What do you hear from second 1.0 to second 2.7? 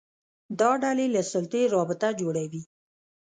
له سلطې رابطه جوړوي